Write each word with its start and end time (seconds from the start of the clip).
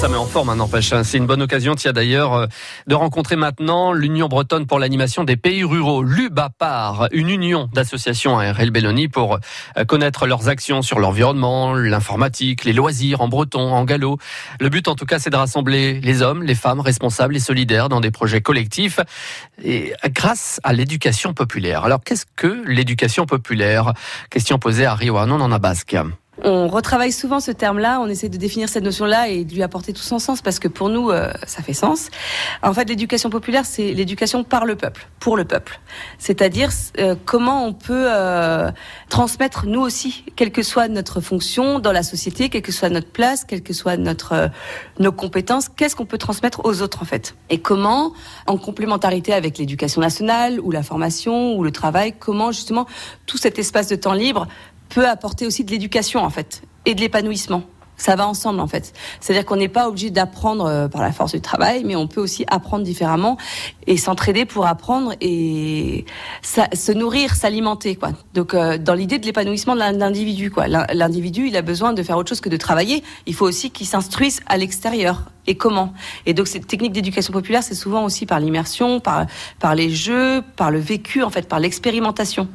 ça 0.00 0.06
met 0.06 0.16
en 0.16 0.26
forme, 0.26 0.50
hein, 0.50 0.54
n'empêche. 0.54 0.92
Hein. 0.92 1.02
C'est 1.02 1.18
une 1.18 1.26
bonne 1.26 1.42
occasion, 1.42 1.74
tiens 1.74 1.92
d'ailleurs, 1.92 2.32
euh, 2.34 2.46
de 2.86 2.94
rencontrer 2.94 3.34
maintenant 3.34 3.92
l'Union 3.92 4.28
bretonne 4.28 4.64
pour 4.64 4.78
l'animation 4.78 5.24
des 5.24 5.36
pays 5.36 5.64
ruraux, 5.64 6.04
l'UBAPAR, 6.04 7.08
une 7.10 7.28
union 7.28 7.68
d'associations 7.72 8.38
à 8.38 8.52
RL 8.52 8.70
Belloni 8.70 9.08
pour 9.08 9.40
euh, 9.76 9.84
connaître 9.84 10.28
leurs 10.28 10.48
actions 10.48 10.82
sur 10.82 11.00
l'environnement, 11.00 11.74
l'informatique, 11.74 12.64
les 12.64 12.72
loisirs 12.72 13.22
en 13.22 13.28
breton, 13.28 13.72
en 13.72 13.84
gallo. 13.84 14.18
Le 14.60 14.68
but, 14.68 14.86
en 14.86 14.94
tout 14.94 15.06
cas, 15.06 15.18
c'est 15.18 15.30
de 15.30 15.36
rassembler 15.36 16.00
les 16.00 16.22
hommes, 16.22 16.44
les 16.44 16.54
femmes 16.54 16.80
responsables 16.80 17.34
et 17.34 17.40
solidaires 17.40 17.88
dans 17.88 18.00
des 18.00 18.12
projets 18.12 18.40
collectifs 18.40 19.00
et 19.64 19.94
grâce 20.10 20.60
à 20.62 20.72
l'éducation 20.74 21.34
populaire. 21.34 21.84
Alors, 21.84 22.04
qu'est-ce 22.04 22.26
que 22.36 22.62
l'éducation 22.68 23.26
populaire? 23.26 23.94
Question 24.30 24.60
posée 24.60 24.86
à 24.86 24.94
Rio 24.94 25.16
Arnon 25.16 25.40
en 25.40 25.50
Abasque. 25.50 25.96
On 26.44 26.68
retravaille 26.68 27.10
souvent 27.10 27.40
ce 27.40 27.50
terme-là, 27.50 28.00
on 28.00 28.06
essaie 28.06 28.28
de 28.28 28.36
définir 28.36 28.68
cette 28.68 28.84
notion-là 28.84 29.28
et 29.28 29.44
de 29.44 29.52
lui 29.52 29.62
apporter 29.62 29.92
tout 29.92 30.02
son 30.02 30.20
sens 30.20 30.40
parce 30.40 30.60
que 30.60 30.68
pour 30.68 30.88
nous, 30.88 31.10
euh, 31.10 31.32
ça 31.46 31.62
fait 31.62 31.72
sens. 31.72 32.10
En 32.62 32.72
fait, 32.72 32.88
l'éducation 32.88 33.28
populaire, 33.28 33.66
c'est 33.66 33.92
l'éducation 33.92 34.44
par 34.44 34.64
le 34.64 34.76
peuple, 34.76 35.08
pour 35.18 35.36
le 35.36 35.44
peuple. 35.44 35.80
C'est-à-dire 36.18 36.70
euh, 36.98 37.16
comment 37.24 37.66
on 37.66 37.72
peut 37.72 38.06
euh, 38.08 38.70
transmettre 39.08 39.66
nous 39.66 39.80
aussi, 39.80 40.24
quelle 40.36 40.52
que 40.52 40.62
soit 40.62 40.86
notre 40.86 41.20
fonction 41.20 41.80
dans 41.80 41.92
la 41.92 42.04
société, 42.04 42.50
quelle 42.50 42.62
que 42.62 42.72
soit 42.72 42.88
notre 42.88 43.10
place, 43.10 43.44
quelle 43.44 43.62
que 43.62 43.72
soit 43.72 43.96
notre 43.96 44.50
nos 45.00 45.12
compétences, 45.12 45.68
qu'est-ce 45.68 45.96
qu'on 45.96 46.06
peut 46.06 46.18
transmettre 46.18 46.64
aux 46.64 46.82
autres 46.82 47.02
en 47.02 47.06
fait? 47.06 47.34
Et 47.50 47.58
comment, 47.58 48.12
en 48.46 48.58
complémentarité 48.58 49.32
avec 49.32 49.58
l'éducation 49.58 50.00
nationale 50.00 50.60
ou 50.60 50.70
la 50.70 50.84
formation 50.84 51.54
ou 51.56 51.64
le 51.64 51.72
travail, 51.72 52.14
comment 52.16 52.52
justement 52.52 52.86
tout 53.26 53.38
cet 53.38 53.58
espace 53.58 53.88
de 53.88 53.96
temps 53.96 54.12
libre 54.12 54.46
peut 54.88 55.06
apporter 55.06 55.46
aussi 55.46 55.64
de 55.64 55.70
l'éducation 55.70 56.20
en 56.20 56.30
fait 56.30 56.62
et 56.86 56.94
de 56.94 57.00
l'épanouissement. 57.00 57.62
Ça 57.98 58.14
va 58.14 58.28
ensemble 58.28 58.60
en 58.60 58.68
fait. 58.68 58.92
C'est-à-dire 59.20 59.44
qu'on 59.44 59.56
n'est 59.56 59.68
pas 59.68 59.88
obligé 59.88 60.10
d'apprendre 60.10 60.66
euh, 60.66 60.88
par 60.88 61.02
la 61.02 61.10
force 61.10 61.32
du 61.32 61.40
travail, 61.40 61.82
mais 61.84 61.96
on 61.96 62.06
peut 62.06 62.20
aussi 62.20 62.44
apprendre 62.46 62.84
différemment 62.84 63.36
et 63.88 63.96
s'entraider 63.96 64.44
pour 64.44 64.66
apprendre 64.66 65.14
et 65.20 66.06
se 66.42 66.92
nourrir, 66.92 67.34
s'alimenter 67.34 67.96
quoi. 67.96 68.10
Donc 68.34 68.54
euh, 68.54 68.78
dans 68.78 68.94
l'idée 68.94 69.18
de 69.18 69.26
l'épanouissement 69.26 69.74
de 69.74 69.80
l'individu 69.80 70.52
quoi. 70.52 70.68
L'individu, 70.68 71.48
il 71.48 71.56
a 71.56 71.62
besoin 71.62 71.92
de 71.92 72.02
faire 72.04 72.16
autre 72.16 72.28
chose 72.28 72.40
que 72.40 72.48
de 72.48 72.56
travailler. 72.56 73.02
Il 73.26 73.34
faut 73.34 73.46
aussi 73.46 73.72
qu'il 73.72 73.86
s'instruise 73.86 74.40
à 74.46 74.56
l'extérieur. 74.56 75.24
Et 75.48 75.56
comment? 75.56 75.92
Et 76.24 76.34
donc 76.34 76.46
cette 76.46 76.68
technique 76.68 76.92
d'éducation 76.92 77.32
populaire, 77.32 77.64
c'est 77.64 77.74
souvent 77.74 78.04
aussi 78.04 78.26
par 78.26 78.38
l'immersion, 78.38 79.00
par 79.00 79.26
par 79.58 79.74
les 79.74 79.90
jeux, 79.90 80.42
par 80.54 80.70
le 80.70 80.78
vécu 80.78 81.24
en 81.24 81.30
fait, 81.30 81.48
par 81.48 81.58
l'expérimentation. 81.58 82.48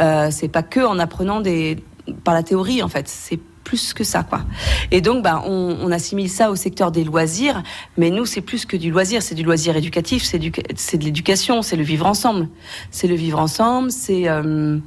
Euh, 0.00 0.28
c'est 0.30 0.48
pas 0.48 0.62
que 0.62 0.80
en 0.80 0.98
apprenant 0.98 1.40
des 1.40 1.82
par 2.22 2.34
la 2.34 2.42
théorie 2.42 2.82
en 2.82 2.88
fait. 2.88 3.08
C'est 3.08 3.40
plus 3.64 3.94
que 3.94 4.04
ça, 4.04 4.22
quoi. 4.22 4.42
Et 4.90 5.00
donc, 5.00 5.24
bah, 5.24 5.42
on, 5.46 5.90
assimile 5.90 6.30
ça 6.30 6.50
au 6.50 6.56
secteur 6.56 6.92
des 6.92 7.02
loisirs, 7.02 7.62
mais 7.96 8.10
nous, 8.10 8.26
c'est 8.26 8.42
plus 8.42 8.66
que 8.66 8.76
du 8.76 8.90
loisir, 8.90 9.22
c'est 9.22 9.34
du 9.34 9.42
loisir 9.42 9.76
éducatif, 9.76 10.22
c'est 10.22 10.38
de 10.38 11.04
l'éducation, 11.04 11.62
c'est 11.62 11.76
le 11.76 11.82
vivre 11.82 12.06
ensemble, 12.06 12.48
c'est 12.90 13.08
le 13.08 13.14
vivre 13.14 13.38
ensemble, 13.38 13.90
c'est 13.90 14.28
euh, 14.28 14.78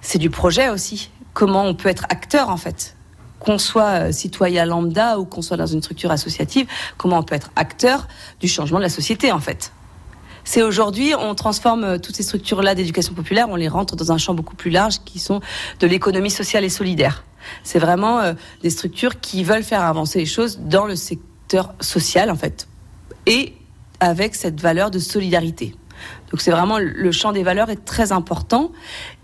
c'est 0.00 0.18
du 0.18 0.30
projet 0.30 0.68
aussi. 0.68 1.10
Comment 1.32 1.64
on 1.64 1.74
peut 1.74 1.88
être 1.88 2.04
acteur, 2.10 2.50
en 2.50 2.56
fait, 2.56 2.94
qu'on 3.40 3.58
soit 3.58 4.08
euh, 4.08 4.12
citoyen 4.12 4.66
lambda 4.66 5.18
ou 5.18 5.24
qu'on 5.24 5.42
soit 5.42 5.56
dans 5.56 5.66
une 5.66 5.82
structure 5.82 6.10
associative, 6.10 6.66
comment 6.96 7.18
on 7.18 7.22
peut 7.22 7.34
être 7.34 7.50
acteur 7.56 8.06
du 8.40 8.48
changement 8.48 8.78
de 8.78 8.84
la 8.84 8.90
société, 8.90 9.32
en 9.32 9.40
fait. 9.40 9.72
C'est 10.44 10.62
aujourd'hui, 10.62 11.14
on 11.18 11.34
transforme 11.34 11.84
euh, 11.84 11.98
toutes 11.98 12.16
ces 12.16 12.22
structures-là 12.22 12.74
d'éducation 12.74 13.14
populaire, 13.14 13.48
on 13.48 13.56
les 13.56 13.68
rentre 13.68 13.96
dans 13.96 14.12
un 14.12 14.18
champ 14.18 14.34
beaucoup 14.34 14.56
plus 14.56 14.70
large 14.70 15.00
qui 15.04 15.18
sont 15.18 15.40
de 15.80 15.86
l'économie 15.86 16.30
sociale 16.30 16.64
et 16.64 16.68
solidaire. 16.68 17.24
C'est 17.62 17.78
vraiment 17.78 18.20
euh, 18.20 18.34
des 18.62 18.70
structures 18.70 19.20
qui 19.20 19.42
veulent 19.42 19.64
faire 19.64 19.82
avancer 19.82 20.18
les 20.18 20.26
choses 20.26 20.58
dans 20.58 20.86
le 20.86 20.96
secteur 20.96 21.74
social, 21.80 22.30
en 22.30 22.36
fait, 22.36 22.68
et 23.26 23.54
avec 24.00 24.34
cette 24.34 24.60
valeur 24.60 24.90
de 24.90 24.98
solidarité. 24.98 25.74
Donc 26.30 26.40
c'est 26.40 26.50
vraiment 26.50 26.78
le 26.78 27.12
champ 27.12 27.32
des 27.32 27.42
valeurs 27.42 27.70
est 27.70 27.84
très 27.84 28.12
important 28.12 28.72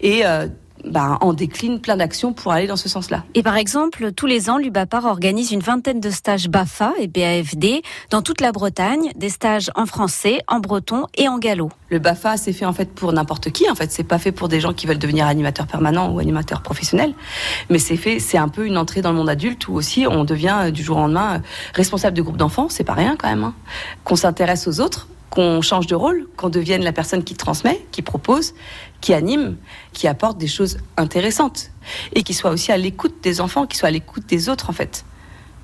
et 0.00 0.26
euh, 0.26 0.46
bah, 0.84 1.18
on 1.20 1.32
décline 1.32 1.80
plein 1.80 1.96
d'actions 1.96 2.32
pour 2.32 2.52
aller 2.52 2.66
dans 2.66 2.76
ce 2.76 2.88
sens-là. 2.88 3.24
Et 3.34 3.42
par 3.42 3.56
exemple, 3.56 4.12
tous 4.12 4.26
les 4.26 4.50
ans, 4.50 4.58
l'UBAPAR 4.58 5.04
organise 5.04 5.52
une 5.52 5.60
vingtaine 5.60 6.00
de 6.00 6.10
stages 6.10 6.48
BAFA 6.48 6.92
et 6.98 7.08
BAFD 7.08 7.82
dans 8.10 8.22
toute 8.22 8.40
la 8.40 8.52
Bretagne, 8.52 9.10
des 9.16 9.28
stages 9.28 9.70
en 9.74 9.86
français, 9.86 10.40
en 10.48 10.60
breton 10.60 11.06
et 11.16 11.28
en 11.28 11.38
gallo. 11.38 11.70
Le 11.90 11.98
BAFA, 11.98 12.36
c'est 12.36 12.52
fait 12.52 12.64
en 12.64 12.72
fait 12.72 12.92
pour 12.92 13.12
n'importe 13.12 13.50
qui. 13.50 13.68
En 13.70 13.74
fait, 13.74 13.90
c'est 13.90 14.04
pas 14.04 14.18
fait 14.18 14.32
pour 14.32 14.48
des 14.48 14.60
gens 14.60 14.72
qui 14.72 14.86
veulent 14.86 14.98
devenir 14.98 15.26
animateur 15.26 15.66
permanent 15.66 16.10
ou 16.12 16.18
animateur 16.18 16.62
professionnel, 16.62 17.14
mais 17.70 17.78
c'est 17.78 17.96
fait, 17.96 18.18
c'est 18.18 18.38
un 18.38 18.48
peu 18.48 18.66
une 18.66 18.78
entrée 18.78 19.02
dans 19.02 19.10
le 19.10 19.16
monde 19.16 19.30
adulte 19.30 19.68
où 19.68 19.74
aussi 19.74 20.06
on 20.06 20.24
devient 20.24 20.56
euh, 20.60 20.70
du 20.70 20.82
jour 20.82 20.96
au 20.96 21.00
lendemain 21.00 21.36
euh, 21.36 21.38
responsable 21.74 22.16
de 22.16 22.22
groupe 22.22 22.36
d'enfants. 22.36 22.68
C'est 22.68 22.84
pas 22.84 22.94
rien 22.94 23.16
quand 23.16 23.28
même. 23.28 23.44
Hein. 23.44 23.54
Qu'on 24.04 24.16
s'intéresse 24.16 24.68
aux 24.68 24.80
autres, 24.80 25.08
qu'on 25.30 25.60
change 25.60 25.86
de 25.86 25.94
rôle, 25.94 26.26
qu'on 26.36 26.48
devienne 26.48 26.82
la 26.82 26.92
personne 26.92 27.24
qui 27.24 27.34
transmet, 27.34 27.86
qui 27.92 28.02
propose, 28.02 28.54
qui 29.00 29.14
anime, 29.14 29.56
qui 29.92 30.08
apporte 30.08 30.38
des 30.38 30.46
choses 30.46 30.78
intéressantes 30.96 31.70
et 32.14 32.22
qui 32.22 32.34
soit 32.34 32.50
aussi 32.50 32.72
à 32.72 32.76
l'écoute 32.76 33.16
des 33.22 33.40
enfants, 33.40 33.66
qui 33.66 33.76
soit 33.76 33.88
à 33.88 33.92
l'écoute 33.92 34.26
des 34.26 34.48
autres 34.48 34.70
en 34.70 34.72
fait, 34.72 35.04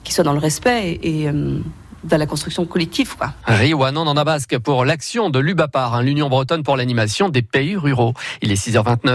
qui 0.05 0.13
soit 0.13 0.25
dans 0.25 0.33
le 0.33 0.39
respect 0.39 0.99
et, 1.03 1.29
euh, 1.29 1.59
dans 2.05 2.19
la 2.19 2.27
construction 2.27 2.67
collective. 2.67 3.17
Quoi. 3.17 3.33
Riwanan 3.47 4.07
en 4.07 4.17
Abasque 4.17 4.59
pour 4.59 4.85
l'action 4.85 5.31
de 5.31 5.39
l'UBAPAR, 5.39 5.95
hein, 5.95 6.03
l'Union 6.03 6.29
bretonne 6.29 6.63
pour 6.63 6.77
l'animation 6.77 7.29
des 7.29 7.43
pays 7.43 7.77
ruraux. 7.77 8.15
Il 8.43 8.53
est 8.53 8.63
6h29. 8.63 9.09